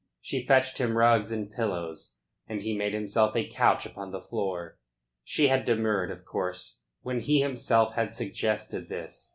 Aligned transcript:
She 0.19 0.47
fetched 0.47 0.79
him 0.79 0.97
rugs 0.97 1.31
and 1.31 1.51
pillows, 1.51 2.15
and 2.47 2.63
he 2.63 2.75
made 2.75 2.95
himself 2.95 3.35
a 3.35 3.47
couch 3.47 3.85
upon 3.85 4.09
the 4.09 4.19
floor. 4.19 4.79
She 5.23 5.49
had 5.49 5.63
demurred, 5.63 6.09
of 6.09 6.25
course, 6.25 6.79
when 7.03 7.19
he 7.19 7.41
himself 7.41 7.93
had 7.93 8.11
suggested 8.15 8.89
this. 8.89 9.29